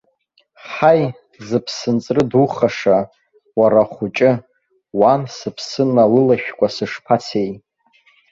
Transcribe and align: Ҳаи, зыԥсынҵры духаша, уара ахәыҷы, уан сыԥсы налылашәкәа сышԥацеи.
Ҳаи, 0.71 1.03
зыԥсынҵры 1.47 2.21
духаша, 2.31 2.97
уара 3.59 3.81
ахәыҷы, 3.83 4.31
уан 4.99 5.21
сыԥсы 5.35 5.83
налылашәкәа 5.95 6.67
сышԥацеи. 6.75 7.51